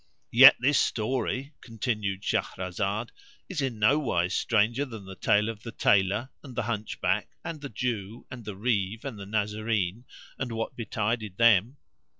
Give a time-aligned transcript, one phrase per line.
[0.31, 3.09] "Yet this story," (continued Shahrazad)
[3.47, 7.61] "is in no wise stranger than the tale of the Tailor and the Hunchback and
[7.61, 10.05] the Jew and the Reeve and the Nazarene,
[10.39, 11.77] and what betided them."